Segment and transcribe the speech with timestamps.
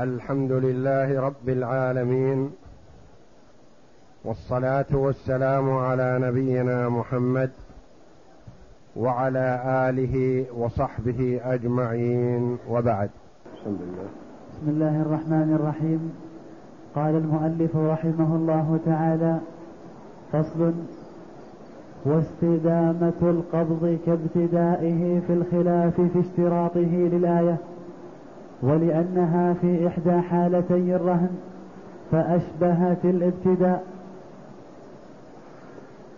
[0.00, 2.50] الحمد لله رب العالمين
[4.24, 7.50] والصلاة والسلام على نبينا محمد
[8.96, 13.10] وعلى آله وصحبه أجمعين وبعد.
[13.54, 14.08] بسم الله
[14.52, 16.12] بسم الله الرحمن الرحيم.
[16.94, 19.38] قال المؤلف رحمه الله تعالى
[20.32, 20.72] فصل
[22.04, 27.56] واستدامة القبض كابتدائه في الخلاف في اشتراطه للآية.
[28.62, 31.30] ولأنها في إحدى حالتي الرهن
[32.12, 33.84] فأشبهت الابتداء.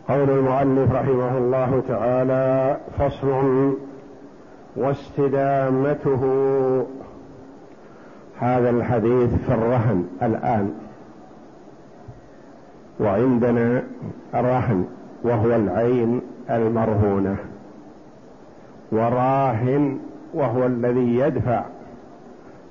[0.09, 3.75] قول المؤلف رحمه الله تعالى فصل
[4.77, 6.23] واستدامته.
[8.39, 10.75] هذا الحديث في الرهن الآن.
[13.01, 13.83] وعندنا
[14.35, 14.85] الرهن
[15.23, 17.37] وهو العين المرهونة.
[18.93, 19.99] وراهن
[20.35, 21.65] وهو الذي يدفع.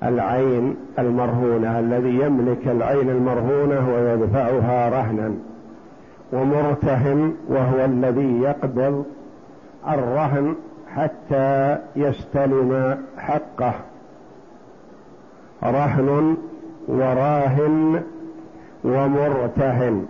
[0.02, 5.34] العين المرهونة الذي يملك العين المرهونة ويدفعها رهنا
[6.32, 9.04] ومرتهن وهو الذي يقبض
[9.88, 10.54] الرهن
[10.94, 13.74] حتى يستلم حقه.
[15.64, 16.36] رهن
[16.88, 18.02] وراهن
[18.84, 20.06] ومرتهن.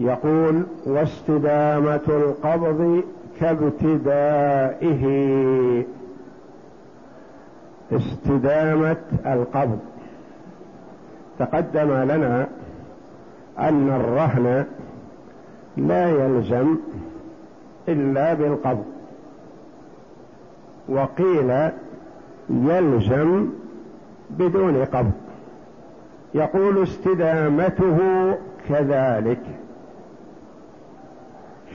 [0.00, 3.02] يقول واستدامة القبض
[3.40, 5.04] كابتدائه.
[7.92, 9.78] استدامة القبض.
[11.38, 12.48] تقدم لنا
[13.58, 14.64] أن الرهن
[15.76, 16.76] لا يلزم
[17.88, 18.84] إلا بالقبض.
[20.88, 21.70] وقيل
[22.50, 23.48] يلزم
[24.30, 25.12] بدون قبض.
[26.34, 27.98] يقول استدامته
[28.68, 29.40] كذلك.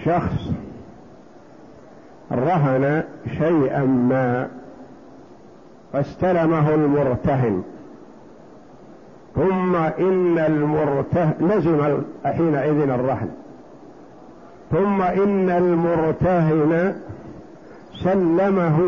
[0.06, 0.52] شخص
[2.32, 3.04] رهن
[3.38, 4.48] شيئا ما
[5.94, 7.64] فاستلمه المرتهن.
[9.36, 13.30] ثم إن المرتهن لزم حينئذ الرهن.
[14.72, 16.96] ثم إن المرتهن
[18.04, 18.80] سلمه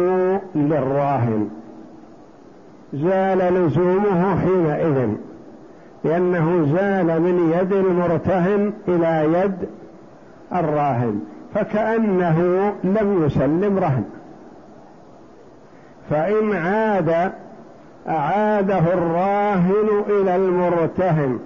[0.56, 1.50] للراهن.
[2.94, 5.10] زال لزومه حينئذ
[6.04, 9.70] لأنه زال من يد المرتهن إلى يد
[10.54, 11.20] الراهن
[11.54, 14.04] فكأنه لم يسلم رهن.
[16.10, 17.32] فإن عاد
[18.08, 21.40] أعاده الراهن إلى المرتهن.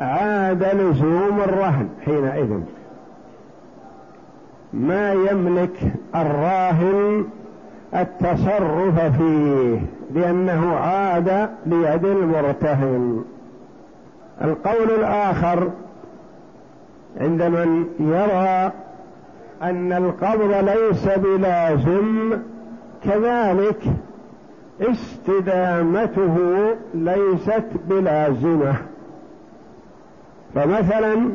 [0.00, 2.60] عاد لزوم الرهن حينئذ.
[4.72, 7.24] ما يملك الراهن
[7.94, 9.80] التصرف فيه
[10.14, 13.24] لأنه عاد ليد المرتهن.
[14.44, 15.70] القول الآخر
[17.20, 18.72] عند من يرى
[19.62, 22.32] أن القبض ليس بلازم
[23.06, 23.82] كذلك
[24.80, 26.36] استدامته
[26.94, 28.74] ليست بلازمه
[30.54, 31.32] فمثلا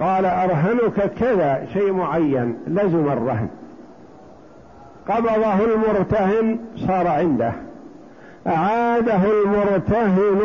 [0.00, 3.48] قال أرهنك كذا شيء معين لزم الرهن.
[5.08, 7.52] قبضه المرتهن صار عنده.
[8.46, 10.40] أعاده المرتهن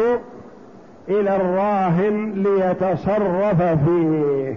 [1.09, 4.55] إلى الراهن ليتصرف فيه.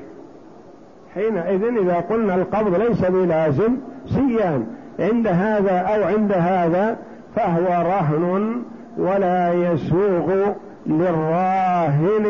[1.14, 4.66] حينئذ إذا قلنا القبض ليس بلازم سيان
[5.00, 6.96] عند هذا أو عند هذا
[7.36, 8.62] فهو رهن
[8.98, 10.52] ولا يسوغ
[10.86, 12.26] للراهن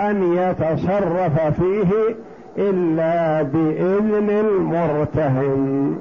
[0.00, 2.16] أن يتصرف فيه
[2.58, 5.96] إلا بإذن المرتهن.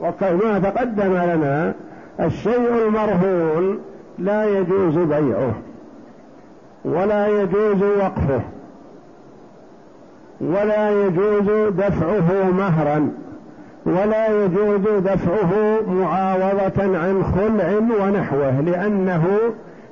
[0.00, 1.74] وكما تقدم لنا
[2.20, 3.78] الشيء المرهون
[4.18, 5.54] لا يجوز بيعه
[6.84, 8.40] ولا يجوز وقفه
[10.40, 13.08] ولا يجوز دفعه مهرا.
[13.86, 19.24] ولا يجوز دفعه معاوضة عن خلع ونحوه لأنه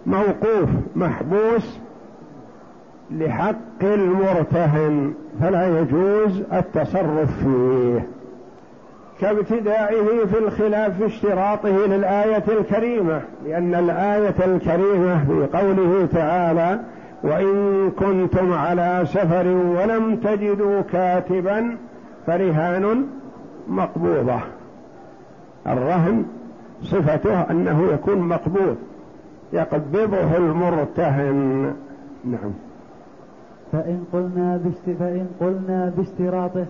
[0.06, 1.78] موقوف محبوس
[3.10, 8.06] لحق المرتهن فلا يجوز التصرف فيه.
[9.20, 16.80] كابتدائه في الخلاف في اشتراطه للآية الكريمة لأن الآية الكريمة في قوله تعالى
[17.22, 21.76] وإن كنتم على سفر ولم تجدوا كاتبا
[22.26, 23.06] فرهان
[23.70, 24.40] مقبوضة.
[25.66, 26.24] الرهن
[26.82, 28.76] صفته أنه يكون مقبوض
[29.52, 31.74] يقبضه المرتهن.
[32.24, 32.52] نعم.
[33.72, 34.60] فإن قلنا
[34.98, 36.66] فإن قلنا باشتراطه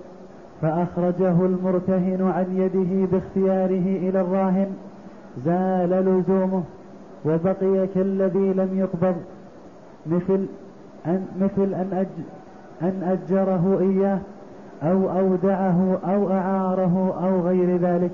[0.63, 4.71] فأخرجه المرتهن عن يده باختياره إلى الراهن
[5.45, 6.63] زال لزومه
[7.25, 9.17] وبقي كالذي لم يقبض.
[10.07, 10.47] مثل
[11.07, 12.07] أن مثل أن أج
[12.83, 14.19] أن أجره إياه.
[14.83, 18.11] أو أودعه أو أعاره أو غير ذلك.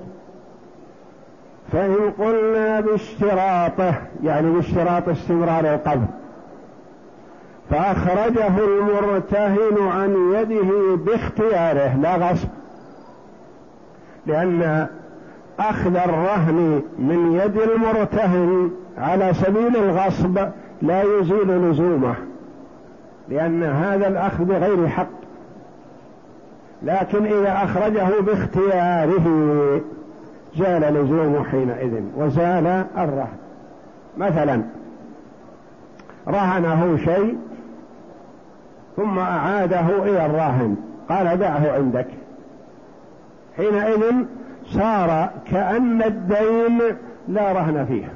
[1.71, 3.93] فإن قلنا باشتراطه
[4.23, 6.07] يعني باشتراط استمرار القبض
[7.69, 12.47] فأخرجه المرتهن عن يده باختياره لا غصب
[14.25, 14.87] لأن
[15.59, 20.39] أخذ الرهن من يد المرتهن على سبيل الغصب
[20.81, 22.15] لا يزيل لزومه
[23.29, 25.07] لأن هذا الأخذ بغير حق.
[26.83, 29.25] لكن إذا أخرجه باختياره
[30.57, 33.37] زال لزومه حينئذ وزال الرهن.
[34.17, 34.61] مثلا
[36.27, 37.37] رهنه شيء
[38.95, 40.75] ثم أعاده إلى الراهن
[41.09, 42.07] قال دعه عندك.
[43.57, 44.13] حينئذ
[44.65, 46.81] صار كأن الدين
[47.27, 48.13] لا رهن فيه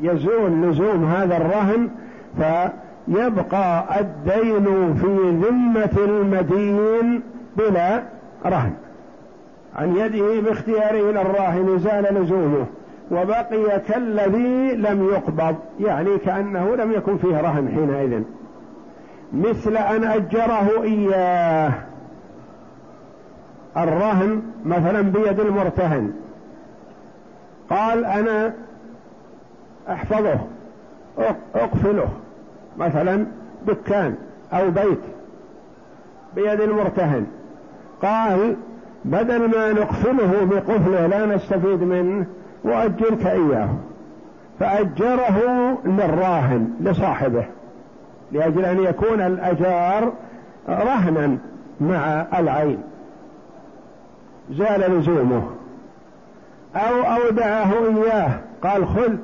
[0.00, 1.88] يزول لزوم هذا الرهن
[3.14, 7.22] فيبقى الدين في ذمة المدين
[7.56, 8.02] بلا
[8.46, 8.72] رهن.
[9.76, 12.66] عن يده باختياره إلى الراهن زال لزومه
[13.10, 18.22] وبقي كالذي لم يقبض يعني كأنه لم يكن فيه رهن حينئذ.
[19.32, 21.72] مثل أن أجره إياه.
[23.76, 26.12] الرهن مثلا بيد المرتهن.
[27.70, 28.52] قال أنا
[29.88, 30.38] أحفظه
[31.54, 32.08] أقفله.
[32.78, 33.26] مثلا
[33.66, 34.14] دكان
[34.52, 35.00] أو بيت
[36.34, 37.26] بيد المرتهن.
[38.02, 38.56] قال
[39.04, 42.26] بدل ما نقفله بقفله لا نستفيد منه
[42.64, 43.68] وأجرك إياه.
[44.60, 47.44] فأجره للراهن لصاحبه
[48.32, 50.12] لأجل أن يكون الأجار
[50.68, 51.38] رهنا
[51.80, 52.78] مع العين.
[54.50, 55.42] زال لزومه.
[56.76, 58.30] أو أودعه إياه
[58.62, 59.14] قال خذ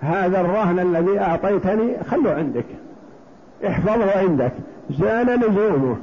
[0.00, 2.64] هذا الرهن الذي أعطيتني خله عندك.
[3.66, 4.52] احفظه عندك.
[4.90, 5.96] زال لزومه.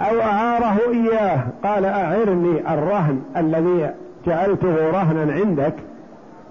[0.00, 1.40] أو أعاره إياه.
[1.64, 3.90] قال أعرني الرهن الذي
[4.26, 5.74] جعلته رهنا عندك.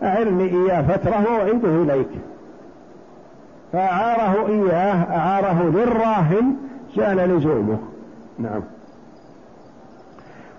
[0.04, 0.82] أعرني إياه.
[0.82, 2.10] فترة وأعيده إليك.
[3.74, 5.18] فأعاره إياه.
[5.18, 6.56] أعاره للراهن.
[6.98, 7.78] زال لزومه.
[8.40, 8.62] نعم.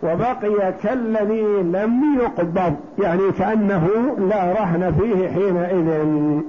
[0.02, 3.88] وبقي كالذي لم يقبض يعني كأنه
[4.18, 6.40] لا رهن فيه حينئذ.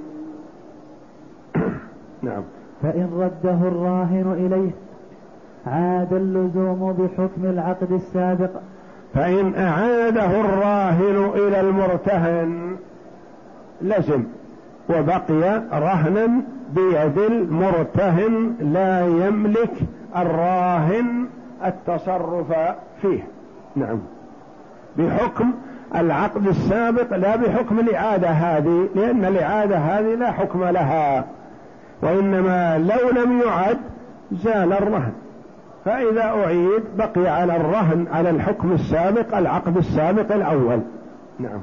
[2.82, 4.70] فإن رده الراهن إليه
[5.66, 8.50] عاد اللزوم بحكم العقد السابق.
[9.14, 12.76] فإن أعاده الراهن إلى المرتهن
[13.82, 14.22] لزم.
[14.90, 16.42] وبقي رهنا
[16.74, 19.72] بيد المرتهن لا يملك
[20.16, 21.26] الراهن
[21.64, 22.52] التصرف
[23.02, 23.26] فيه.
[23.76, 23.98] نعم.
[24.96, 25.50] بحكم
[25.94, 31.24] العقد السابق لا بحكم الإعادة هذه لأن الإعادة هذه لا حكم لها.
[32.02, 33.78] وإنما لو لم يعد
[34.32, 35.12] زال الرهن.
[35.84, 40.80] فإذا أعيد بقي على الرهن على الحكم السابق العقد السابق الأول.
[41.40, 41.60] نعم.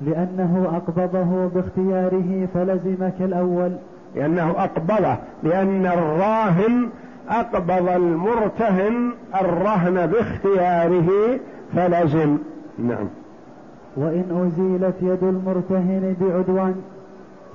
[0.00, 3.72] لأنه أقبضه باختياره فلزم كالأول.
[4.14, 5.16] لأنه أقبضه.
[5.42, 6.88] لأن الراهن
[7.28, 11.38] أقبض المرتهن الرهن باختياره
[11.74, 12.38] فلزم.
[12.78, 13.08] نعم.
[13.96, 16.74] وإن أزيلت يد المرتهن بعدوان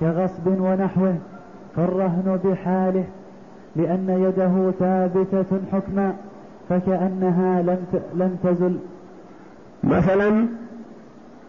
[0.00, 1.14] كغصب ونحوه
[1.76, 3.04] فالرهن بحاله
[3.76, 6.14] لأن يده ثابتة حكما
[6.68, 8.78] فكأنها لم لم تزل.
[9.84, 10.46] مثلا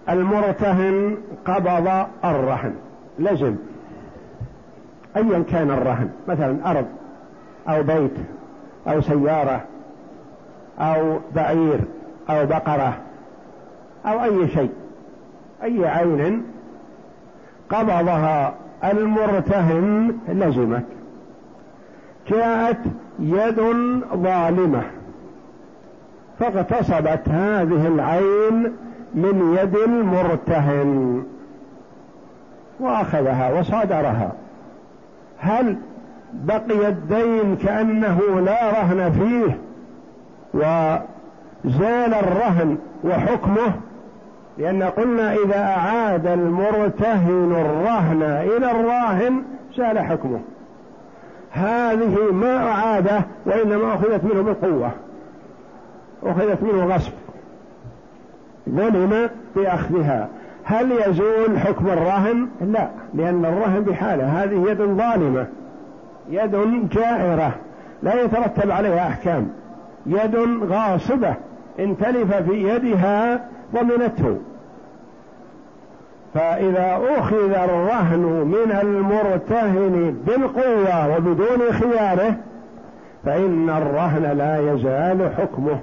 [0.09, 2.73] المرتهن قبض الرهن
[3.19, 3.55] لزم
[5.17, 6.85] أيا كان الرهن مثلا أرض
[7.69, 8.11] أو بيت
[8.87, 9.61] أو سيارة
[10.79, 11.79] أو بعير
[12.29, 12.97] أو بقرة
[14.05, 14.71] أو أي شيء
[15.63, 16.43] أي عين
[17.69, 18.53] قبضها
[18.91, 20.83] المرتهن لزمت
[22.29, 22.77] جاءت
[23.19, 23.59] يد
[24.15, 24.81] ظالمة.
[26.39, 28.73] فاغتصبت هذه العين
[29.15, 31.23] من يد المرتهن.
[32.79, 34.31] وأخذها وصادرها.
[35.39, 35.75] هل
[36.33, 39.57] بقي الدين كأنه لا رهن فيه؟
[40.53, 43.73] وزال الرهن وحكمه؟
[44.57, 49.43] لأن قلنا إذا أعاد المرتهن الرهن إلى الراهن
[49.77, 50.39] زال حكمه.
[51.51, 54.91] هذه ما أعاده وإنما أخذت منه بالقوة.
[56.23, 57.11] أخذت منه غصب.
[58.69, 60.27] ظلم بأخذها
[60.63, 64.43] هل يزول حكم الرهن؟ لا لأن الرهن بحالة.
[64.43, 65.47] هذه يد ظالمة.
[66.29, 67.51] يد جائرة.
[68.03, 69.49] لا يترتب عليها أحكام.
[70.05, 70.35] يد
[70.69, 71.33] غاصبة.
[71.79, 74.37] إن تلف في يدها ضمنته.
[76.33, 82.35] فإذا أخذ الرهن من المرتهن بالقوة وبدون خياره
[83.25, 85.79] فإن الرهن لا يزال حكمه.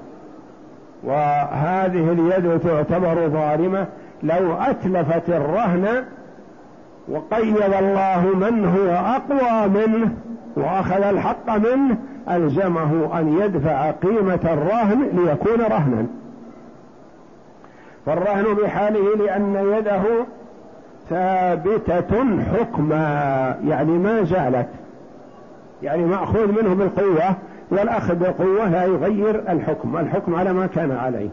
[1.04, 3.86] وهذه اليد تعتبر ظالمة.
[4.22, 6.04] لو أتلفت الرهن
[7.08, 10.10] وقيد الله من هو أقوى منه
[10.56, 11.96] وأخذ الحق منه
[12.30, 16.06] ألزمه أن يدفع قيمة الرهن ليكون رهنا.
[18.06, 20.02] فالرهن بحاله لأن يده
[21.11, 24.68] ثابتة حكما يعني ما زالت
[25.82, 27.37] يعني مأخوذ منه بالقوة
[27.71, 31.28] والأخذ بالقوة لا يغير الحكم الحكم على ما كان عليه.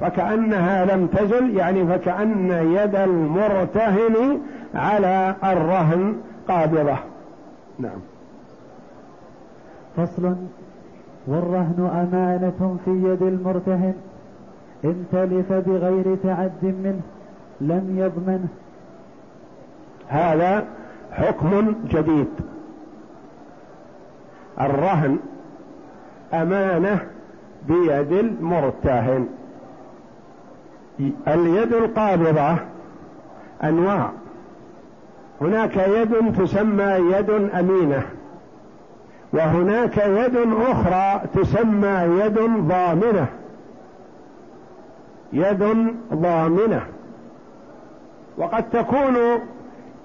[0.00, 4.40] فكأنها لم تزل يعني فكأن يد المرتهن
[4.74, 6.16] على الرهن
[6.48, 6.96] قابضة.
[7.78, 7.98] نعم.
[9.96, 10.34] فصل.
[11.26, 13.94] والرهن أمانة في يد المرتهن.
[14.84, 17.00] إن تلف بغير تعد منه
[17.60, 18.48] لم يضمنه.
[20.08, 20.64] هذا
[21.12, 22.28] حكم جديد.
[24.60, 25.18] الرهن
[26.34, 26.98] أمانة
[27.68, 29.26] بيد المرتهن.
[31.28, 32.56] اليد القابضة
[33.64, 34.10] أنواع.
[35.40, 38.02] هناك يد تسمى يد أمينة
[39.32, 40.36] وهناك يد
[40.68, 42.38] أخرى تسمى يد
[42.68, 43.26] ضامنة.
[45.34, 46.82] يد ضامنة.
[48.38, 49.16] وقد تكون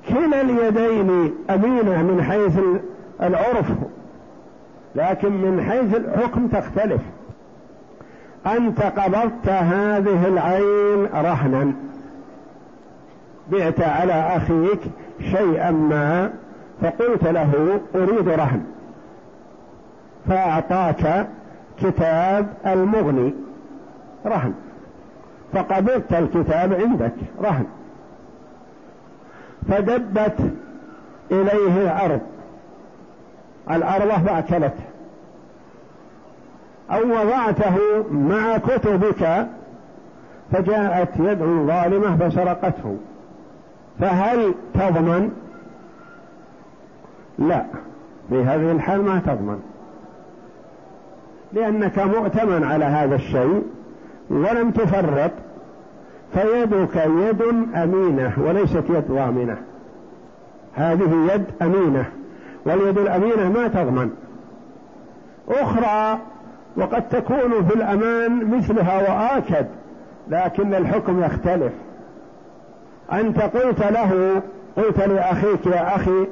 [0.10, 2.60] كلا اليدين أمينة من حيث
[3.22, 3.72] العرف
[4.96, 7.02] لكن من حيث الحكم تختلف.
[8.48, 11.74] أنت قبضت هذه العين رهنا.
[13.52, 14.80] بعت على أخيك
[15.32, 16.34] شيئا ما
[16.82, 18.62] فقلت له أريد رهن.
[20.28, 21.28] فأعطاك
[21.82, 23.34] كتاب المغني.
[24.26, 24.54] رهن.
[25.54, 27.66] فقبضت الكتاب عندك رهن.
[29.70, 30.54] فدبت
[31.32, 32.22] إليه الأرض.
[33.72, 34.84] الأرض فأكلته
[36.92, 37.78] أو وضعته
[38.12, 39.48] مع كتبك
[40.52, 42.98] فجاءت يد ظالمة فسرقته.
[44.00, 45.32] فهل تضمن؟
[47.40, 47.66] لا.
[48.30, 49.60] في هذه الحال ما تضمن.
[51.54, 53.79] لأنك مؤتمن على هذا الشيء.
[54.30, 55.32] ولم تفرط
[56.34, 57.42] فيدك يد
[57.76, 59.58] أمينة وليست يد ضامنة.
[60.76, 62.06] هذه يد أمينة
[62.66, 64.10] واليد الأمينة ما تضمن.
[65.50, 66.20] أخرى
[66.78, 69.66] وقد تكون في الأمان مثلها وآكد
[70.28, 71.74] لكن الحكم يختلف.
[73.14, 74.42] أنت قلت له
[74.78, 76.28] قلت لأخيك يا أخي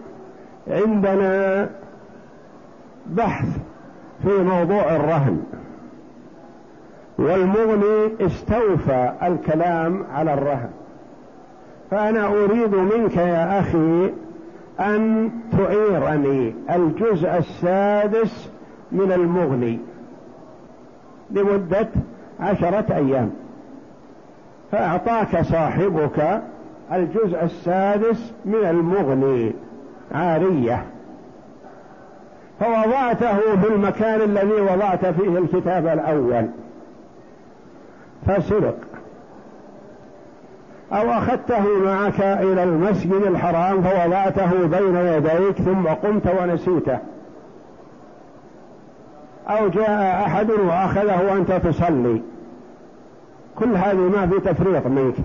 [0.67, 1.69] عندنا
[3.05, 3.47] بحث
[4.23, 5.43] في موضوع الرهن.
[7.17, 10.69] والمغني استوفى الكلام على الرهن.
[11.91, 14.11] فأنا أريد منك يا أخي
[14.79, 18.49] أن تعيرني الجزء السادس
[18.91, 19.79] من المغني
[21.31, 21.87] لمدة
[22.39, 23.31] عشرة أيام.
[24.71, 26.41] فأعطاك صاحبك
[26.91, 29.53] الجزء السادس من المغني
[30.11, 30.85] عارية.
[32.59, 36.47] فوضعته في المكان الذي وضعت فيه الكتاب الأول.
[38.25, 38.77] فسرق
[40.91, 46.97] أو أخذته معك إلى المسجد الحرام فوضعته بين يديك ثم قمت ونسيته.
[49.47, 52.21] أو جاء أحد وأخذه وأنت تصلي.
[53.55, 55.15] كل هذه ما في تفريط منك.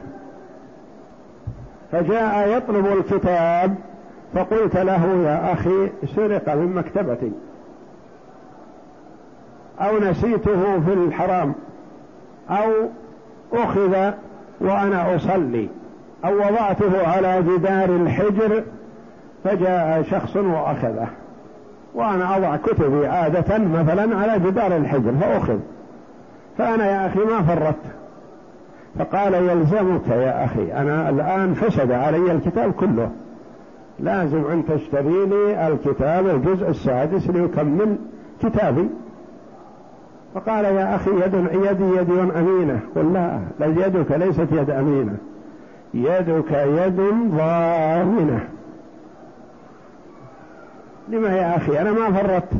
[1.92, 3.74] فجاء يطلب الكتاب
[4.34, 7.32] فقلت له يا أخي سرق من مكتبتي.
[9.80, 11.54] أو نسيته في الحرام.
[12.50, 12.70] أو
[13.52, 14.12] أخذ
[14.60, 15.68] وأنا أصلي
[16.24, 18.62] أو وضعته على جدار الحجر
[19.44, 21.08] فجاء شخص وأخذه
[21.94, 25.58] وأنا أضع كتبي عادة مثلا على جدار الحجر فأخذ.
[26.58, 27.76] فأنا يا أخي ما فرطت.
[28.98, 33.10] فقال يلزمك يا أخي أنا الآن فسد علي الكتاب كله.
[34.00, 37.96] لازم أن تشتري لي الكتاب الجزء السادس ليكمل
[38.42, 38.88] كتابي.
[40.34, 42.80] فقال يا أخي يد يدي يد أمينة.
[42.96, 45.16] قل لا بل يدك ليست يد أمينة.
[45.94, 47.00] يدك يد
[47.36, 48.48] ضامنة.
[51.08, 52.52] لما يا أخي؟ أنا ما فرطت.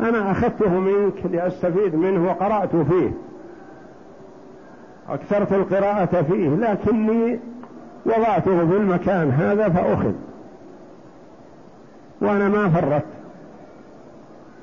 [0.00, 3.10] أنا أخذته منك لأستفيد منه وقرأت فيه.
[5.08, 7.38] أكثرت القراءة فيه لكني
[8.06, 10.12] وضعته في المكان هذا فأخذ.
[12.20, 13.17] وأنا ما فرطت.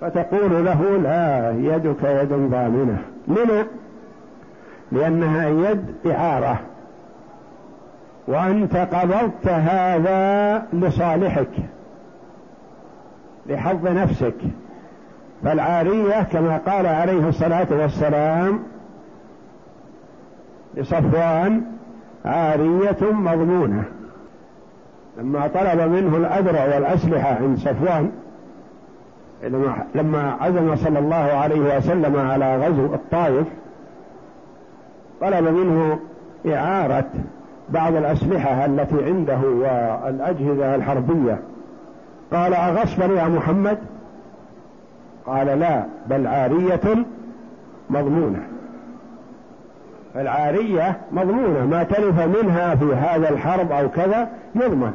[0.02, 2.98] فتقول له لا يدك يد ضامنة
[3.28, 3.66] لما
[4.92, 6.60] لأنها يد إعارة.
[8.28, 11.54] وأنت قبضت هذا لصالحك
[13.48, 14.36] لحظ نفسك.
[15.44, 18.60] فالعارية كما قال عليه الصلاة والسلام
[20.76, 21.62] لصفوان
[22.26, 23.84] عارية مضمونة.
[25.18, 28.12] لما طلب منه الأدرع والأسلحة عند صفوان
[29.96, 33.48] لما عزم صلى الله عليه وسلم على غزو الطائف
[35.22, 36.00] طلب منه
[36.54, 37.10] إعارة
[37.70, 41.40] بعض الأسلحة التي عنده والأجهزة الحربية.
[42.34, 43.78] قال أغصبا يا محمد؟
[45.26, 47.06] قال لا بل عارية
[47.90, 48.42] مضمونة.
[50.16, 54.94] العارية مضمونة ما تلف منها في هذا الحرب أو كذا يضمن.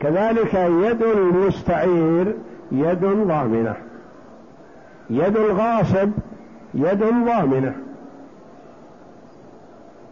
[0.00, 2.34] كذلك يد المستعير
[2.72, 3.74] يد ضامنة.
[5.10, 6.10] يد الغاصب
[6.74, 7.74] يد ضامنة.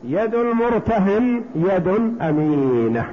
[0.05, 1.89] يد المرتهن يد
[2.21, 3.07] أمينة.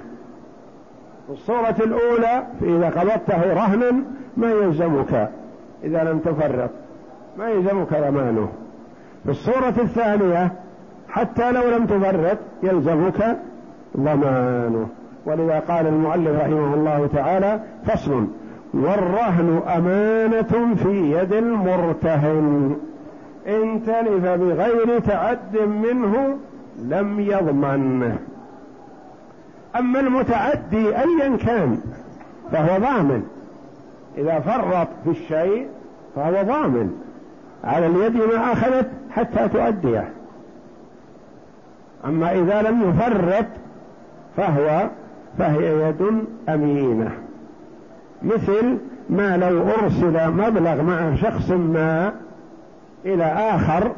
[1.30, 3.92] الصورة الأولى إذا قبضته رهنا
[4.38, 5.30] ما يلزمك
[5.84, 6.70] إذا لم تفرط.
[7.38, 8.50] ما يلزمك ضمانه
[9.24, 10.52] في الصورة الثانية
[11.10, 13.38] حتى لو لم تفرط يلزمك
[13.98, 14.90] ضمانه.
[15.26, 18.28] ولذا قال المؤلف رحمه الله تعالى فصل
[18.74, 22.78] والرهن أمانة في يد المرتهن.
[23.48, 26.38] إن تلف بغير تعد منه
[26.84, 28.18] لم يضمن.
[29.76, 31.80] أما المتعدي أيا كان
[32.52, 33.24] فهو ضامن.
[34.18, 35.68] إذا فرط في الشيء
[36.16, 36.92] فهو ضامن.
[37.64, 40.10] على اليد ما أخذت حتى تؤديه.
[42.06, 43.46] أما إذا لم يفرط
[44.38, 44.90] فهو
[45.38, 47.12] فهي يد أمينة.
[48.24, 48.78] مثل
[49.10, 52.14] ما لو أرسل مبلغ مع شخص ما
[53.06, 53.92] إلى آخر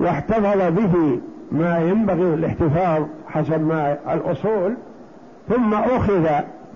[0.00, 1.20] واحتفظ به
[1.52, 4.74] ما ينبغي الاحتفاظ حسب ما الأصول
[5.48, 6.26] ثم أخذ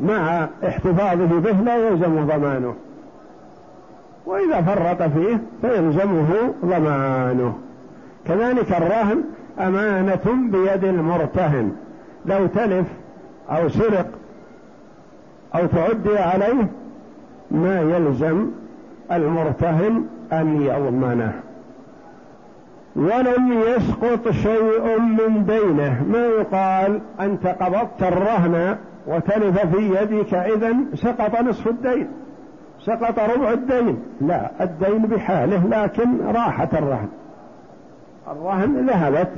[0.00, 2.75] مع احتفاظه به لا يلزم ضمانه.
[4.26, 7.54] وإذا فرط فيه فيلزمه ضمانه.
[8.26, 9.23] كذلك الرهن
[9.61, 11.73] أمانة بيد المرتهن.
[12.26, 12.87] لو تلف
[13.50, 14.07] أو سرق
[15.55, 16.66] أو تعدي عليه
[17.51, 18.47] ما يلزم
[19.12, 21.33] المرتهن أن يضمنه.
[22.97, 26.05] ولم يسقط شيء من دينه.
[26.12, 32.09] ما يقال أنت قبضت الرهن وتلف في يدك إذا سقط نصف الدين
[32.81, 33.99] سقط ربع الدين.
[34.20, 37.09] لا الدين بحاله لكن راحت الرهن.
[38.31, 39.29] الرهن ذهبت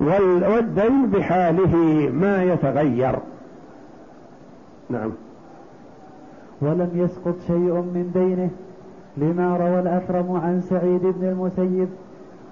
[0.00, 1.76] والدين بحاله
[2.14, 3.18] ما يتغير.
[4.90, 5.10] نعم.
[6.60, 8.50] ولم يسقط شيء من دينه
[9.16, 11.88] لما روى الأكرم عن سعيد بن المسيب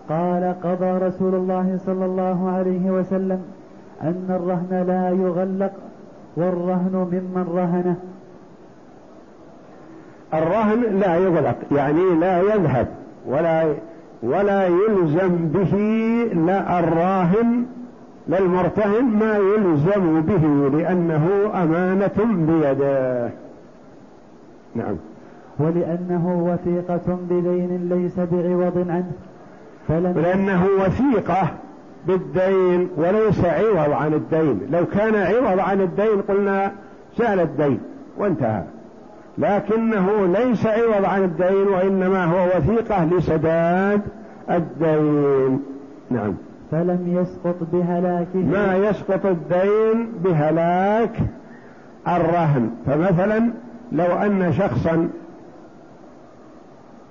[0.08, 3.42] قال قضى رسول الله صلى الله عليه وسلم
[4.02, 5.72] أن الرهن لا يغلق
[6.36, 7.96] والرهن ممن رهنه.
[10.34, 12.86] الرهن لا يغلق يعني لا يذهب
[13.26, 13.74] ولا
[14.22, 15.76] ولا يلزم به
[16.46, 17.66] لا الراهن
[18.28, 23.30] للمرتهن ما يلزم به لأنه أمانة بيده.
[24.74, 24.96] نعم.
[25.58, 29.12] ولأنه وثيقة بدين ليس بعوض عنه.
[29.88, 31.48] فلم لأنه وثيقة
[32.06, 34.60] بالدين وليس عوض عن الدين.
[34.70, 36.72] لو كان عوض عن الدين قلنا
[37.16, 37.80] سأل الدين
[38.18, 38.62] وانتهى.
[39.38, 44.00] لكنه ليس عوض عن الدين وإنما هو وثيقة لسداد
[44.50, 45.62] الدين.
[46.10, 46.34] نعم.
[46.70, 48.38] فلم يسقط بهلاكه.
[48.38, 51.18] ما يسقط الدين بهلاك
[52.08, 52.70] الرهن.
[52.86, 53.50] فمثلا
[53.92, 55.08] لو أن شخصا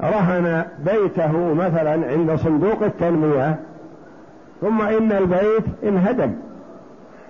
[0.03, 3.55] رهن بيته مثلا عند صندوق التنمية
[4.61, 6.31] ثم إن البيت انهدم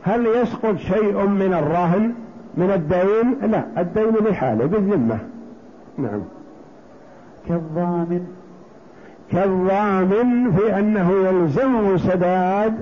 [0.04, 2.14] هل يسقط شيء من الرهن؟
[2.58, 5.18] من الدين لا الدين بحاله بالذمة.
[5.98, 6.22] نعم.
[7.48, 8.28] كالضامن.
[9.32, 12.74] كالضامن في أنه يلزم سداد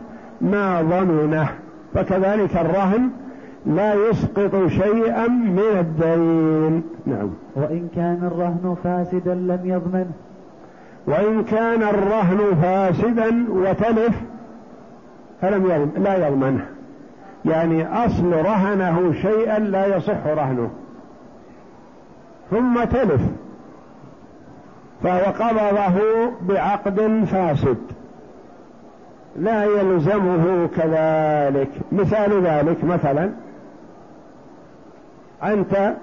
[0.42, 1.50] ما ضمنه
[1.94, 3.10] فكذلك الرهن
[3.66, 6.84] لا يسقط شيئا من الدين.
[7.06, 7.30] نعم.
[7.56, 10.12] وإن كان الرهن فاسدا لم يضمن.
[11.08, 14.22] وإن كان الرهن فاسدا وتلف
[15.42, 16.66] فلم يضمن لا يضمنه
[17.46, 20.70] يعني أصل رهنه شيئا لا يصح رهنه.
[22.52, 23.22] ثم تلف.
[25.04, 27.78] فهو قبضه بعقد فاسد.
[29.36, 31.70] لا يلزمه كذلك.
[31.92, 33.30] مثال ذلك مثلا
[35.44, 35.94] أنت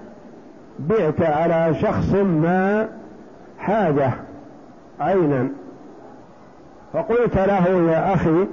[0.79, 2.87] بعت على شخص ما
[3.59, 4.11] حاجة
[4.99, 5.49] عينا
[6.93, 8.47] فقلت له يا أخي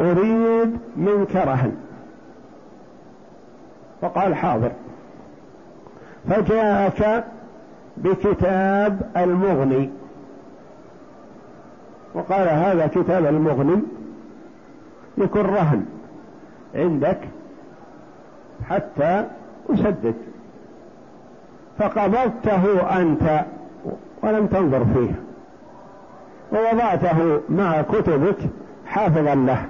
[0.00, 1.85] أريد منك رهن.
[4.06, 4.70] فقال حاضر.
[6.28, 7.24] فجاءك
[7.96, 9.90] بكتاب المغني.
[12.14, 13.82] وقال هذا كتاب المغني
[15.18, 15.86] يكون رهن
[16.74, 17.18] عندك
[18.68, 19.24] حتى
[19.70, 20.14] أسدد.
[21.78, 23.44] فقبضته أنت
[24.22, 25.12] ولم تنظر فيه.
[26.52, 28.38] ووضعته مع كتبك
[28.86, 29.66] حافظا له.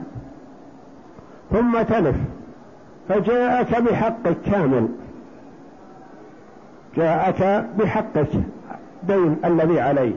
[1.50, 2.16] ثم تلف.
[3.08, 4.88] فجاءك بحقك كامل.
[6.96, 8.28] جاءك بحقك
[9.02, 10.12] دين الذي عليه.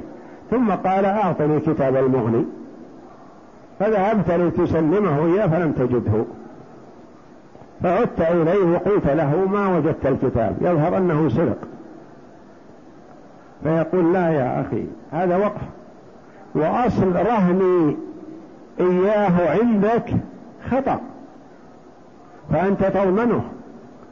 [0.52, 2.46] ثم قال أعطني كتاب المغني.
[3.80, 6.26] فذهبت لتسلمه إياه فلم تجده.
[7.84, 11.58] فعدت إليه وقلت له ما وجدت الكتاب؟ يظهر أنه سرق.
[13.64, 15.62] فيقول لا يا أخي هذا وقف.
[16.56, 17.98] وأصل رهني
[18.80, 20.14] إياه عندك
[20.72, 21.00] خطأ.
[22.52, 23.42] فأنت تضمنه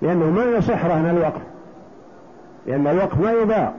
[0.01, 1.41] لأنه ما يصح رهن الوقف.
[2.67, 3.73] لأن الوقف ما يباع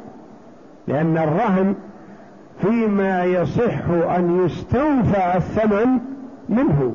[0.89, 1.75] لأن الرهن
[2.63, 5.99] فيما يصح أن يستوفى الثمن
[6.49, 6.95] منه.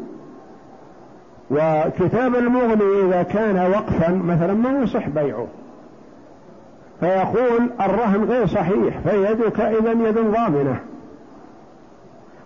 [1.52, 5.48] وكتاب المغني إذا كان وقفا مثلا ما يصح بيعه.
[7.00, 10.80] فيقول الرهن غير صحيح فيدك إذا يد ضامنة.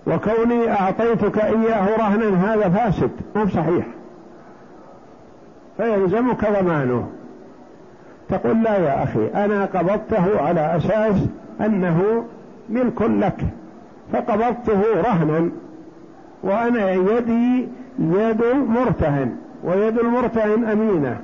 [0.07, 3.85] وكوني أعطيتك إياه رهنا هذا فاسد مو صحيح.
[5.77, 7.07] فيلزمك ضمانه
[8.29, 11.15] تقول لا يا أخي أنا قبضته على أساس
[11.61, 12.25] أنه
[12.69, 13.41] ملك لك
[14.13, 15.49] فقبضته رهنا
[16.43, 17.67] وأنا يدي
[17.99, 21.17] يد مرتهن ويد المرتهن أمينة.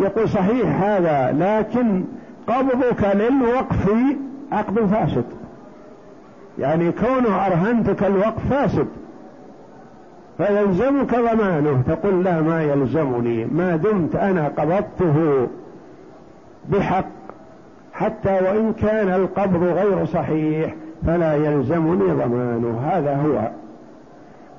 [0.00, 2.04] يقول صحيح هذا لكن
[2.46, 3.90] قبضك للوقف
[4.52, 5.24] عقد فاسد.
[6.58, 8.86] يعني كونه أرهنتك الوقف فاسد.
[10.46, 11.82] فيلزمك ضمانه.
[11.86, 13.44] تقول لا ما يلزمني.
[13.44, 15.46] ما دمت أنا قبضته
[16.68, 17.04] بحق.
[17.92, 20.74] حتى وإن كان القبض غير صحيح
[21.06, 22.80] فلا يلزمني ضمانه.
[22.92, 23.50] هذا هو.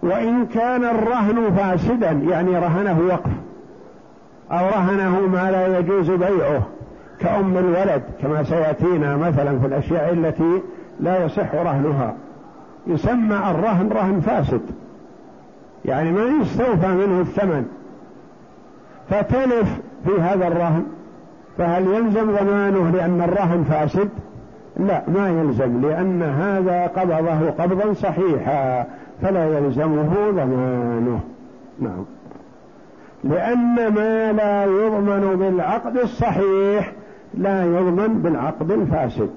[0.09, 3.31] وإن كان الرهن فاسدا يعني رهنه وقف.
[4.51, 6.61] أو رهنه ما لا يجوز بيعه.
[7.19, 10.61] كأم الولد كما سيأتينا مثلا في الأشياء التي
[10.99, 12.13] لا يصح رهنها.
[12.87, 14.61] يسمى الرهن رهن فاسد.
[15.85, 17.65] يعني ما يستوفى منه الثمن.
[19.09, 20.85] فتلف في هذا الرهن.
[21.57, 24.09] فهل يلزم ضمانه لأن الرهن فاسد؟
[24.77, 28.85] لا ما يلزم لأن هذا قبضه قبضا صحيحا
[29.21, 31.19] فلا يلزمه ضمانه.
[31.79, 32.05] نعم.
[33.23, 36.91] لأن ما لا يضمن بالعقد الصحيح
[37.33, 39.29] لا يضمن بالعقد الفاسد.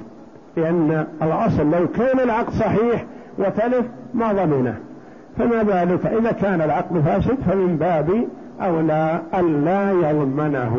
[0.57, 3.05] لأن الأصل لو كان العقد صحيح
[3.39, 4.77] وتلف ما ضمنه.
[5.39, 8.27] فما بالك إذا كان العقد فاسد فمن باب
[8.61, 10.77] أولى ألا يضمنه.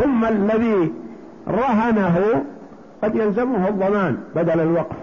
[0.00, 0.92] ثم الذي
[1.48, 2.44] رهنه
[3.02, 4.96] قد يلزمه الضمان بدل الوقف.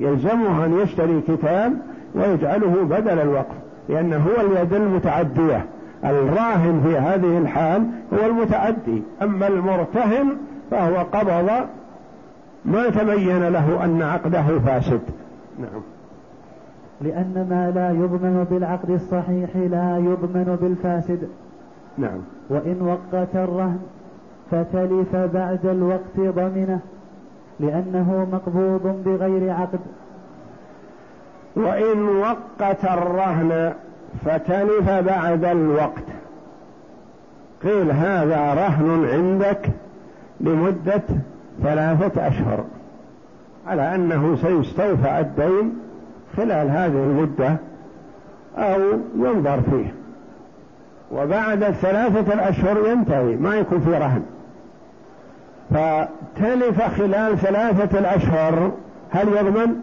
[0.00, 1.72] يلزمه أن يشتري كتاب
[2.14, 3.54] ويجعله بدل الوقف
[3.88, 5.64] لأنه هو اليد المتعدية.
[6.04, 9.02] الراهن في هذه الحال هو المتعدي.
[9.22, 10.36] أما المرتهن
[10.70, 11.50] فهو قبض
[12.64, 15.00] ما تبين له أن عقده فاسد.
[15.58, 15.93] نعم.
[17.00, 21.28] لأن ما لا يضمن بالعقد الصحيح لا يضمن بالفاسد.
[21.98, 22.18] نعم.
[22.48, 23.78] وإن وقت الرهن
[24.50, 26.80] فتلف بعد الوقت ضمنه
[27.60, 29.80] لأنه مقبوض بغير عقد.
[31.56, 33.72] وإن وقت الرهن
[34.24, 36.04] فتلف بعد الوقت.
[37.62, 39.70] قيل هذا رهن عندك
[40.40, 41.02] لمدة
[41.62, 42.64] ثلاثة أشهر
[43.66, 45.83] على أنه سيستوفى الدين
[46.36, 47.56] خلال هذه المدة
[48.56, 48.80] أو
[49.16, 49.94] ينظر فيه.
[51.12, 54.22] وبعد الثلاثة الأشهر ينتهي ما يكون في رهن.
[55.70, 58.72] فتلف خلال ثلاثة الأشهر
[59.10, 59.74] هل يضمن؟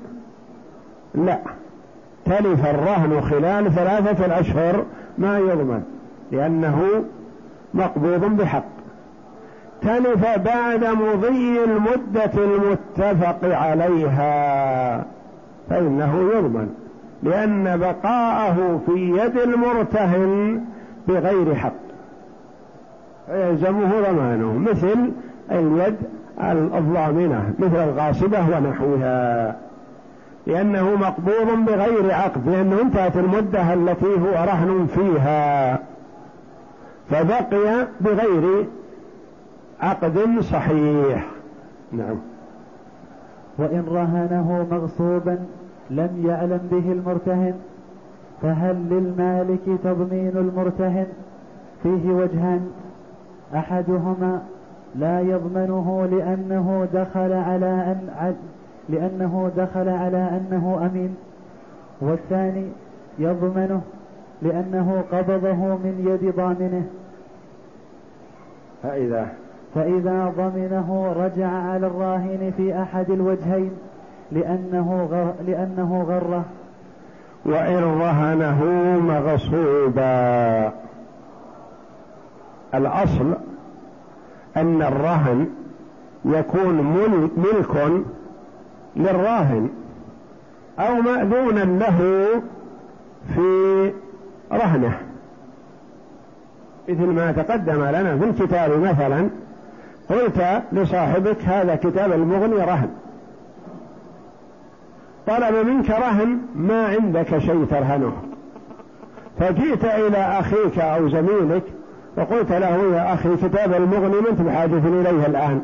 [1.15, 1.39] لا.
[2.25, 4.85] تلف الرهن خلال ثلاثة الأشهر
[5.17, 5.83] ما يضمن
[6.31, 7.03] لأنه
[7.73, 8.63] مقبوض بحق.
[9.81, 15.05] تلف بعد مضي المدة المتفق عليها.
[15.71, 16.69] فإنه يضمن
[17.23, 20.61] لأن بقاءه في يد المرتهن
[21.07, 21.73] بغير حق.
[23.27, 25.11] فيلزمه ضمانه مثل
[25.51, 25.95] اليد
[26.77, 29.55] الضامنة مثل الغاصبة ونحوها.
[30.47, 35.79] لأنه مقبوض بغير عقد لأنه انتهت المدة التي هو رهن فيها.
[37.09, 38.65] فبقي بغير
[39.81, 41.25] عقد صحيح.
[41.91, 42.15] نعم.
[43.57, 45.37] وإن رهنه مغصوبا
[45.91, 47.53] لم يعلم به المرتهن
[48.41, 51.07] فهل للمالك تضمين المرتهن؟
[51.83, 52.71] فيه وجهان.
[53.55, 54.41] أحدهما
[54.95, 58.35] لا يضمنه لأنه دخل على أن
[58.89, 61.15] لأنه دخل على أنه أمين.
[62.01, 62.65] والثاني
[63.19, 63.81] يضمنه
[64.41, 66.83] لأنه قبضه من يد ضامنه.
[68.83, 69.27] فإذا؟
[69.75, 73.71] فإذا ضمنه رجع على الراهن في أحد الوجهين.
[74.31, 76.45] لأنه غر لأنه غره.
[77.45, 78.63] وإن رهنه
[78.99, 80.71] مغصوبا.
[82.73, 83.33] الأصل
[84.57, 85.47] أن الرهن
[86.25, 86.75] يكون
[87.37, 88.03] ملك
[88.95, 89.69] للراهن
[90.79, 92.27] أو مأذونا له
[93.35, 93.91] في
[94.51, 94.97] رهنه.
[96.89, 99.29] مثل ما تقدم لنا في الكتاب مثلا
[100.09, 102.89] قلت لصاحبك هذا كتاب المغني رهن.
[105.27, 108.13] طلب منك رهن ما عندك شيء ترهنه.
[109.39, 111.63] فجئت إلى أخيك أو زميلك
[112.17, 115.61] وقلت له يا أخي كتاب المغني أنت بحاجة إليه الآن.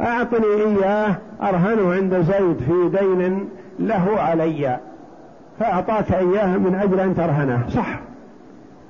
[0.00, 3.48] أعطني إياه أرهنه عند زيد في دين
[3.78, 4.78] له علي.
[5.60, 7.68] فأعطاك إياه من أجل أن ترهنه.
[7.68, 8.00] صح.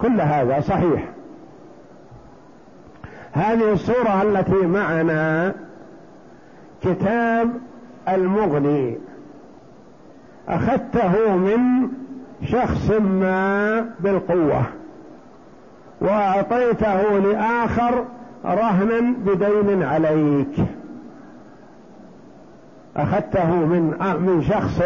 [0.01, 1.09] كل هذا صحيح.
[3.33, 5.55] هذه الصورة التي معنا
[6.83, 7.51] كتاب
[8.09, 8.99] المغني.
[10.48, 11.88] أخذته من
[12.44, 14.62] شخص ما بالقوة
[16.00, 18.05] وأعطيته لآخر
[18.44, 20.66] رهنا بدين عليك.
[22.96, 23.83] أخذته من
[24.20, 24.83] من شخص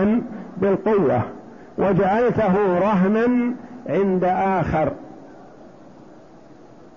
[0.56, 1.22] بالقوة
[1.78, 3.54] وجعلته رهنا
[3.88, 4.92] عند آخر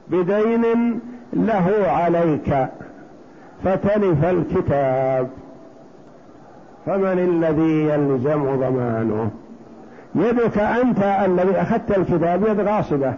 [0.07, 0.99] بدين
[1.33, 2.67] له عليك.
[3.63, 5.29] فتلف الكتاب.
[6.87, 9.31] فمن الذي يلزم ضمانه؟
[10.15, 13.13] يدك أنت الذي أخذت الكتاب يد غاصبة.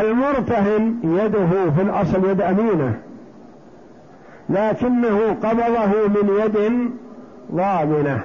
[0.00, 2.94] المرتهن يده في الأصل يد أمينة.
[4.48, 6.90] لكنه قبضه من يد
[7.54, 8.20] ضامنة.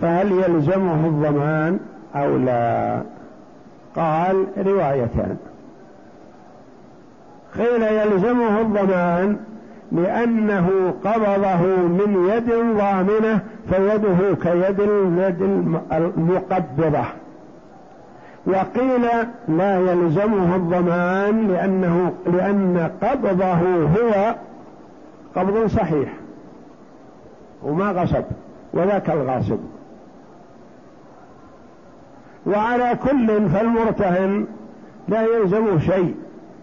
[0.00, 1.78] فهل يلزمه الضمان
[2.14, 3.02] أو لا؟
[3.96, 5.36] قال روايتان.
[7.58, 9.36] قيل يلزمه الضمان
[9.92, 15.42] لأنه قبضه من يد ضامنة فيده كيد اليد
[15.92, 17.04] المقبضة.
[18.46, 19.02] وقيل
[19.48, 24.34] لا يلزمه الضمان لأنه لأن قبضه هو
[25.36, 26.12] قبض صحيح.
[27.62, 28.24] وما غصب
[28.72, 29.58] وذاك الغاصب.
[32.46, 34.46] وعلى كل فالمرتهن
[35.08, 36.14] لا يلزمه شيء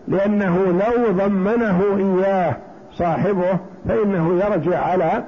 [0.07, 2.55] لأنه لو ضمنه إياه
[2.93, 5.23] صاحبه فإنه يرجع على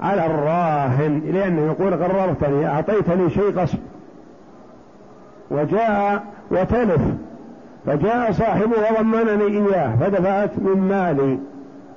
[0.00, 3.78] على الراهن لأنه يقول غررتني أعطيتني شيء غصب.
[5.50, 7.02] وجاء وتلف.
[7.86, 11.38] فجاء صاحبه وضمنني إياه فدفعت من مالي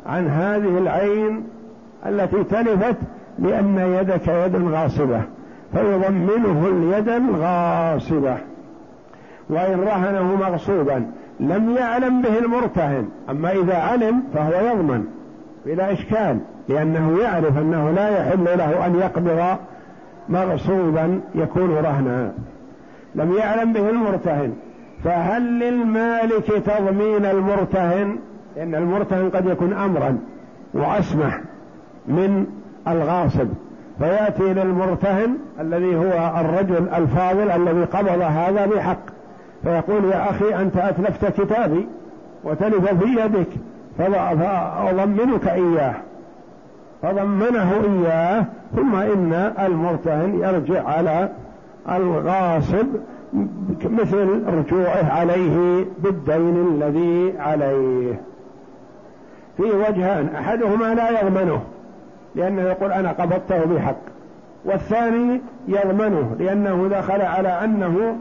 [0.06, 1.44] عن هذه العين
[2.06, 2.96] التي تلفت
[3.40, 5.22] لأن يدك يد غاصبة
[5.74, 8.38] فيضمنه اليد الغاصبة.
[9.50, 11.12] وإن رهنه مغصوبا.
[11.40, 13.08] لم يعلم به المرتهن.
[13.30, 15.06] أما إذا علم فهو يضمن
[15.66, 19.58] بلا إشكال لأنه يعرف أنه لا يحل له أن يقبض
[20.30, 22.32] مغصوبا يكون رهنا.
[23.16, 24.54] لم يعلم به المرتهن
[25.04, 28.18] فهل للمالك تضمين المرتهن؟
[28.56, 30.18] لأن المرتهن قد يكون أمرا
[30.74, 31.42] وأسمح
[32.08, 32.46] من
[32.88, 33.48] الغاصب.
[34.00, 39.17] فيأتي للمرتهن الذي هو الرجل الفاضل الذي قبض هذا بحق.
[39.64, 41.88] فيقول يا أخي أنت أتلفت كتابي
[42.44, 43.48] وتلف في يدك
[43.98, 45.96] فأضمنك إياه.
[47.02, 51.30] فضمنه إياه ثم إن المرتهن يرجع على
[51.90, 52.86] الغاصب
[53.84, 58.22] مثل رجوعه عليه بالدين الذي عليه.
[59.58, 61.62] في وجهان أحدهما لا يضمنه
[62.36, 63.98] لأنه يقول أنا قبضته بحق
[64.66, 68.16] والثاني يضمنه لأنه دخل على أنه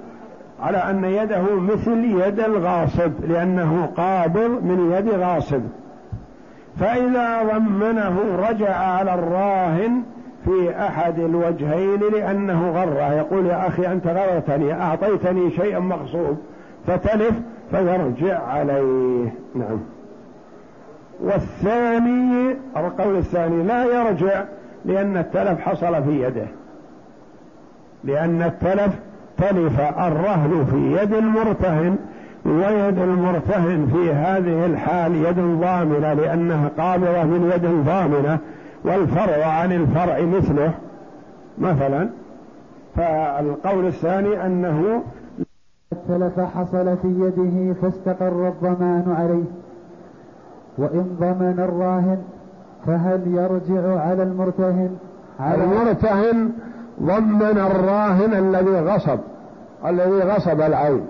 [0.62, 5.62] على أن يده مثل يد الغاصب لأنه قابض من يد غاصب.
[6.81, 10.03] فإذا ضمنه رجع على الراهن
[10.45, 16.37] في أحد الوجهين لأنه غره يقول يا أخي أنت غرتني أعطيتني شيئا مغصوب
[16.87, 17.35] فتلف
[17.71, 19.35] فيرجع عليه.
[19.55, 19.81] نعم.
[21.21, 24.45] والثاني القول الثاني لا يرجع
[24.85, 26.47] لأن التلف حصل في يده.
[28.05, 28.95] لأن التلف
[29.38, 31.96] تلف الرهن في يد المرتهن
[32.46, 38.38] ويد المرتهن في هذه الحال يد ضامنة لأنها قابضة من يد ضامنة
[38.85, 40.72] والفرع عن الفرع مثله.
[41.59, 42.09] مثلا
[42.96, 45.03] فالقول الثاني أنه
[45.92, 49.44] التلف حصل في يده فاستقر الضمان عليه.
[50.79, 52.18] وإن ضمن الراهن
[52.87, 54.96] فهل يرجع على المرتهن؟
[55.40, 56.51] على المرتهن
[57.03, 59.19] ضمن الراهن الذي غصب
[59.87, 61.07] الذي غصب العين.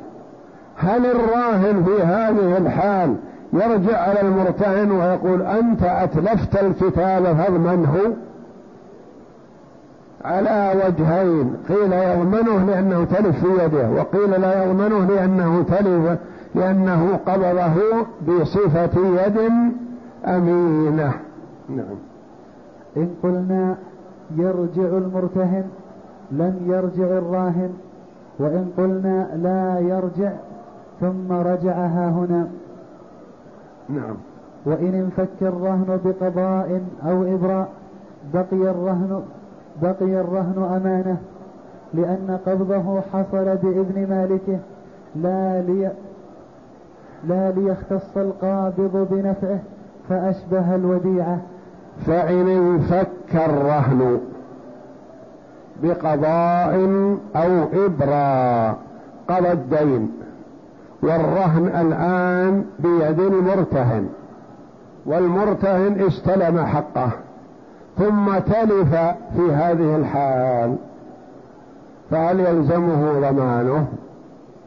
[0.77, 3.17] هل الراهن في هذه الحال
[3.53, 8.17] يرجع على المرتهن ويقول أنت أتلفت الكتاب فاضمنه؟
[10.25, 16.19] على وجهين قيل يضمنه لأنه تلف في يده وقيل لا يضمنه لأنه تلف
[16.55, 19.39] لأنه قبضه بصفة يد
[20.27, 21.13] أمينة.
[21.69, 21.97] نعم.
[22.97, 23.77] إن قلنا
[24.37, 25.65] يرجع المرتهن
[26.31, 27.71] لم يرجع الراهن.
[28.39, 30.33] وإن قلنا لا يرجع
[31.01, 32.49] ثم رجعها هنا.
[33.89, 34.17] نعم.
[34.65, 37.69] وإن انفك الرهن بقضاء أو إبراء
[38.35, 39.23] بقي الرهن
[39.83, 41.17] بقي الرهن أمانة.
[41.95, 44.59] لأن قبضه حصل بإذن مالكه.
[45.17, 45.91] لا لي
[47.29, 49.59] لا ليختص القابض بنفعه
[50.09, 51.39] فأشبه الوديعة.
[52.07, 53.09] فإن انفك
[53.45, 54.21] الرهن
[55.83, 56.75] بقضاء
[57.37, 58.79] أو إبراء
[59.29, 60.13] قضى الدين.
[61.03, 64.09] والرهن الآن بيد المرتهن.
[65.07, 67.11] والمرتهن استلم حقه.
[67.99, 68.95] ثم تلف
[69.37, 70.77] في هذه الحال.
[72.11, 73.87] فهل يلزمه ضمانه؟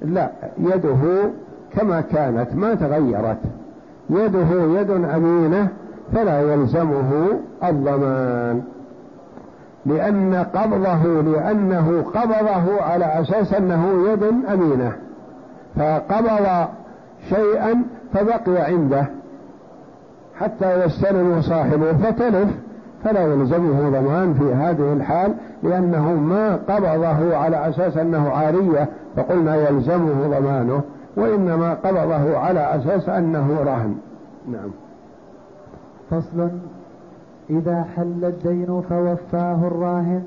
[0.01, 1.29] لا يده
[1.75, 3.37] كما كانت ما تغيرت.
[4.09, 5.67] يده يد أمينة
[6.13, 7.11] فلا يلزمه
[7.63, 8.61] الضمان.
[9.85, 14.91] لأن قبضه لأنه قبضه على أساس أنه يد أمينة.
[15.75, 16.67] فقبض
[17.29, 19.05] شيئا فبقي عنده.
[20.39, 22.49] حتى يستلم صاحبه فتلف
[23.03, 30.39] فلا يلزمه ضمان في هذه الحال لأنه ما قبضه على أساس أنه عارية فقلنا يلزمه
[30.39, 30.81] ضمانه
[31.17, 33.95] وإنما قبضه على أساس أنه رهن.
[34.51, 34.69] نعم.
[36.09, 36.49] فصل
[37.49, 40.23] إذا حل الدين فوفاه الراهن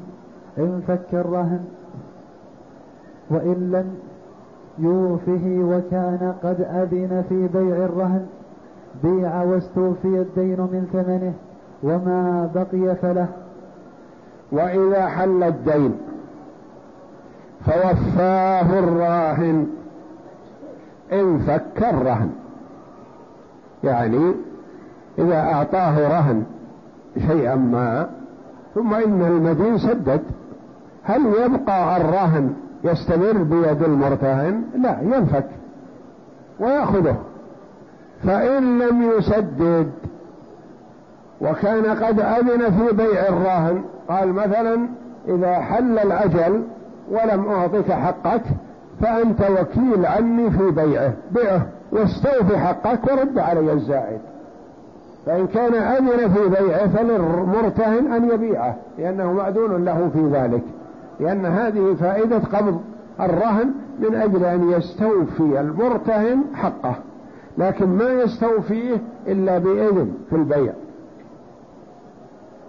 [0.58, 1.64] انفك الرهن.
[3.30, 3.94] وإن لم
[4.78, 8.26] يوفه وكان قد أذن في بيع الرهن
[9.04, 11.32] بيع واستوفي الدين من ثمنه
[11.82, 13.28] وما بقي فله.
[14.52, 15.98] وإذا حل الدين
[17.66, 19.66] فوفاه الراهن
[21.12, 22.30] انفك الرهن.
[23.84, 24.34] يعني
[25.18, 26.44] إذا أعطاه رهن
[27.28, 28.06] شيئا ما
[28.74, 30.20] ثم إن المدين سدد.
[31.04, 35.46] هل يبقى الرهن يستمر بيد المرتهن؟ لا ينفك
[36.60, 37.16] ويأخذه.
[38.24, 39.90] فإن لم يسدد
[41.40, 44.88] وكان قد أذن في بيع الراهن قال مثلا
[45.28, 46.62] إذا حل الأجل
[47.10, 48.42] ولم أعطك حقك
[49.00, 54.20] فأنت وكيل عني في بيعه بيعه واستوفي حقك ورد علي الزائد.
[55.26, 60.62] فإن كان أذن في بيعه فللمرتهن أن يبيعه لأنه معدون له في ذلك.
[61.20, 62.80] لأن هذه فائدة قبض
[63.20, 66.94] الرهن من أجل أن يستوفي المرتهن حقه
[67.58, 70.72] لكن ما يستوفيه إلا بإذن في البيع.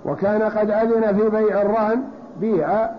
[0.05, 2.03] وكان قد أذن في بيع الرهن
[2.39, 2.89] بيع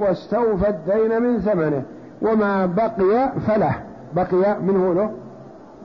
[0.00, 1.82] واستوفى الدين من ثمنه
[2.22, 3.74] وما بقي فله.
[4.16, 5.10] بقي منه له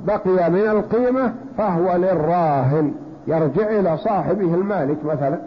[0.08, 2.93] بقي من القيمة فهو للراهن
[3.27, 5.38] يرجع إلى صاحبه المالك مثلا.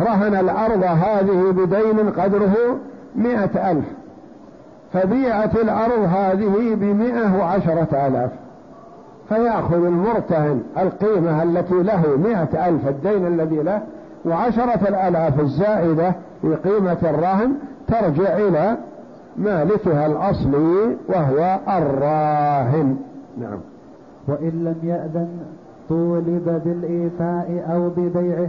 [0.00, 2.78] رهن الأرض هذه بدين قدره
[3.16, 3.84] مئة ألف.
[4.92, 8.30] فبيعت الأرض هذه بمئة وعشرة آلاف.
[9.28, 13.80] فيأخذ المرتهن القيمة التي له مئة ألف الدين الذي له
[14.24, 17.54] وعشرة الآلاف الزائدة في قيمة الرهن
[17.88, 18.76] ترجع إلى
[19.36, 22.96] مالكها الأصلي وهو الراهن.
[23.40, 23.58] نعم.
[24.28, 25.28] وإن لم يأذن
[25.88, 28.48] طولب بالإيفاء أو ببيعه.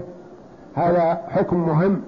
[0.75, 2.01] هذا حكم مهم.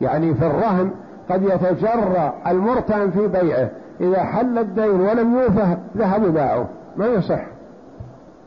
[0.00, 0.90] يعني في الرهن
[1.30, 3.70] قد يتجرى المرتهن في بيعه.
[4.00, 6.66] إذا حل الدين ولم يوفه ذهب باعه.
[6.96, 7.40] ما يصح.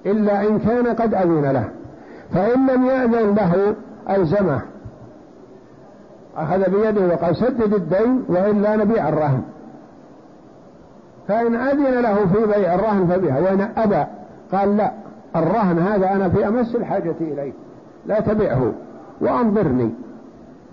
[0.06, 1.70] إلا إن كان قد أذن له.
[2.34, 3.76] فإن لم يأذن له
[4.10, 4.62] ألزمه.
[6.38, 9.42] أخذ بيده وقال سدد الدين وإلا نبيع الرهن.
[11.28, 14.06] فإن أذن له في بيع الرهن فبيع وإن أبى
[14.52, 14.92] قال لا
[15.36, 17.52] الرهن هذا أنا في أمس الحاجة إليه
[18.06, 18.72] لا تبعه
[19.22, 19.92] وأنظرني.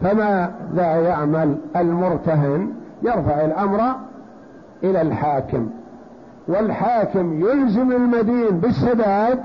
[0.00, 3.80] فماذا يعمل؟ المرتهن يرفع الأمر
[4.84, 5.68] إلى الحاكم
[6.48, 9.38] والحاكم يلزم المدين بالسداد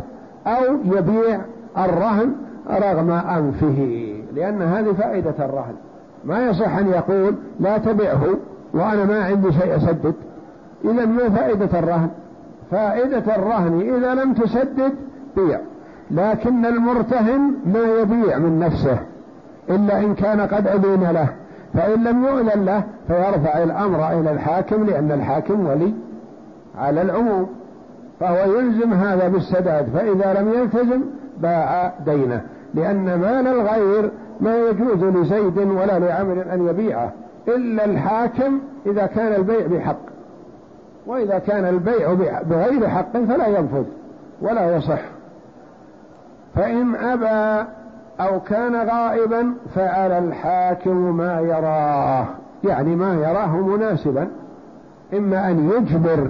[0.47, 1.41] أو يبيع
[1.77, 2.33] الرهن
[2.69, 5.73] رغم أنفه لأن هذه فائدة الرهن.
[6.25, 8.23] ما يصح أن يقول لا تبعه
[8.73, 10.13] وأنا ما عندي شيء أسدد.
[10.85, 12.09] إذا ما فائدة الرهن؟
[12.71, 14.93] فائدة الرهن إذا لم تسدد
[15.35, 15.59] بيع
[16.11, 18.99] لكن المرتهن ما يبيع من نفسه
[19.69, 21.29] إلا إن كان قد أذن له
[21.73, 25.93] فإن لم يؤذن له فيرفع الأمر إلى الحاكم لأن الحاكم ولي
[26.77, 27.47] على العموم
[28.19, 31.01] فهو يلزم هذا بالسداد فإذا لم يلتزم
[31.41, 32.41] باع دينه
[32.73, 34.11] لأن مال الغير
[34.41, 37.11] ما يجوز لزيد ولا لعمر أن يبيعه
[37.47, 40.06] إلا الحاكم إذا كان البيع بحق.
[41.07, 42.13] وإذا كان البيع
[42.49, 43.83] بغير حق فلا ينفذ
[44.41, 44.99] ولا يصح.
[46.55, 47.67] فإن أبى
[48.19, 52.25] أو كان غائبا فعلى الحاكم ما يراه
[52.63, 54.27] يعني ما يراه مناسبا.
[55.13, 56.29] إما أن يجبر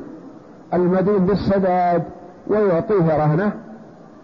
[0.73, 2.03] المدين بالسداد
[2.47, 3.51] ويعطيه رهنة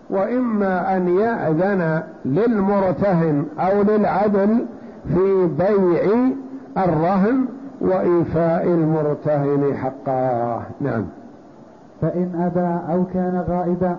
[0.09, 4.65] وإما أن يأذن للمرتهن أو للعدل
[5.07, 6.31] في بيع
[6.77, 7.45] الرهن
[7.83, 11.05] وإيفاء المرتهن حقه نعم.
[12.01, 13.95] فإن أبى أو كان غائبا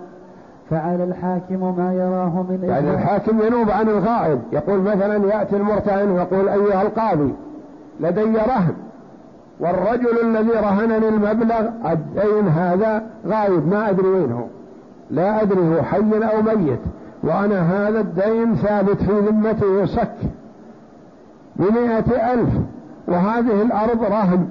[0.69, 4.41] فعلى الحاكم ما يراه من يعني الحاكم ينوب عن الغائب.
[4.51, 7.33] يقول مثلا يأتي المرتهن ويقول أيها القاضي
[7.99, 8.73] لدي رهن
[9.59, 14.45] والرجل الذي رهنني المبلغ الدين هذا غايب ما أدري وين هو.
[15.11, 16.79] لا أدري هو حي أو ميت
[17.23, 20.15] وأنا هذا الدين ثابت في ذمتي يصك
[21.55, 22.49] بمئة ألف.
[23.07, 24.47] وهذه الأرض رهن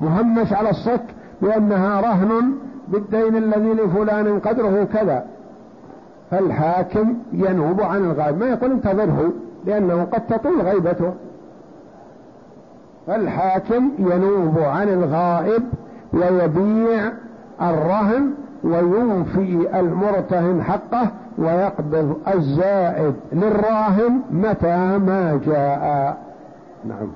[0.00, 1.04] مهمش على الصك
[1.42, 2.52] لأنها رهن
[2.88, 5.24] بالدين الذي لفلان قدره كذا.
[6.30, 8.38] فالحاكم ينوب عن الغائب.
[8.38, 9.32] ما يقول انتظره
[9.66, 11.12] لأنه قد تطول غيبته.
[13.06, 15.62] فالحاكم ينوب عن الغائب
[16.12, 17.12] ويبيع
[17.62, 18.30] الرهن
[18.64, 26.16] ويوفي المرتهن حقه ويقبض الزائد للراهن متى ما جاء.
[26.84, 27.08] نعم.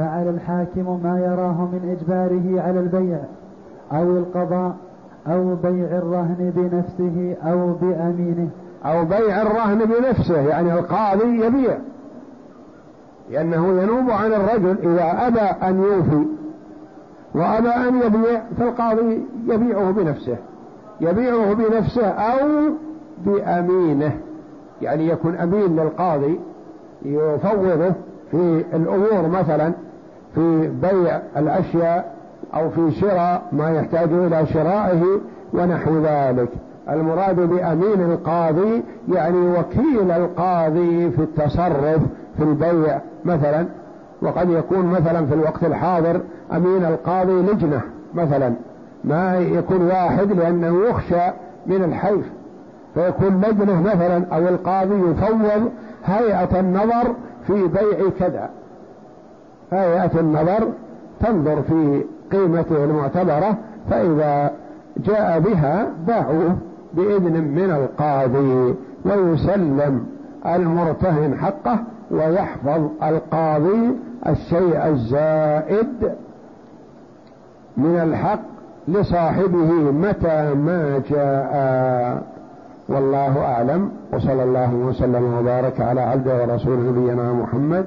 [0.00, 3.18] فعلى الحاكم ما يراه من إجباره على البيع
[3.92, 4.76] أو القضاء
[5.26, 8.48] أو بيع الرهن بنفسه أو بأمينه.
[8.84, 11.78] أو بيع الرهن بنفسه يعني القاضي يبيع.
[13.30, 16.26] لأنه ينوب عن الرجل إذا أبى أن يوفي
[17.34, 20.36] وأبى أن يبيع فالقاضي يبيعه بنفسه.
[21.00, 22.48] يبيعه بنفسه أو
[23.26, 24.12] بأمينه.
[24.82, 26.40] يعني يكون أمين للقاضي
[27.02, 27.92] يفوضه
[28.30, 29.72] في الأمور مثلا.
[30.34, 32.14] في بيع الأشياء
[32.54, 35.02] أو في شراء ما يحتاج إلى شرائه
[35.52, 36.48] ونحو ذلك.
[36.90, 42.00] المراد بأمين القاضي يعني وكيل القاضي في التصرف
[42.36, 42.98] في البيع.
[43.24, 43.66] مثلا
[44.22, 46.20] وقد يكون مثلا في الوقت الحاضر
[46.52, 47.80] أمين القاضي لجنة
[48.14, 48.52] مثلا.
[49.04, 51.30] ما يكون واحد لأنه يخشى
[51.66, 52.30] من الحيف.
[52.94, 55.70] فيكون لجنة مثلا أو القاضي يفوض
[56.04, 57.14] هيئة النظر
[57.46, 58.50] في بيع كذا.
[59.72, 60.68] هيئة النظر
[61.20, 63.56] تنظر في قيمته المعتبرة
[63.90, 64.50] فإذا
[64.96, 66.56] جاء بها باعوه
[66.94, 70.06] بإذن من القاضي ويسلم
[70.46, 71.78] المرتهن حقه
[72.10, 73.96] ويحفظ القاضي
[74.26, 76.12] الشيء الزائد
[77.76, 78.40] من الحق
[78.88, 82.22] لصاحبه متى ما جاء.
[82.88, 83.90] والله أعلم.
[84.12, 87.86] وصلى الله وسلم وبارك على عبده ورسول نبينا محمد